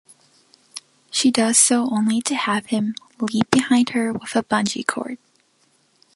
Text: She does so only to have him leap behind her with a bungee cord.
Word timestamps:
She 1.11 1.29
does 1.29 1.59
so 1.59 1.87
only 1.91 2.23
to 2.23 2.33
have 2.33 2.65
him 2.65 2.95
leap 3.19 3.51
behind 3.51 3.89
her 3.89 4.11
with 4.11 4.35
a 4.35 4.41
bungee 4.41 4.83
cord. 4.83 5.19